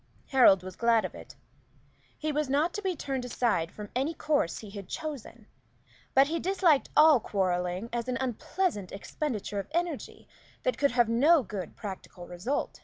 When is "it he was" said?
1.13-2.49